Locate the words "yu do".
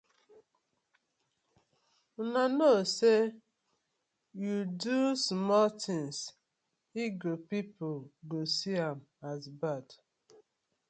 4.41-4.97